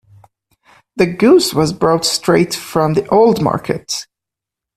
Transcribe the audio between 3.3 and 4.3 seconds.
market.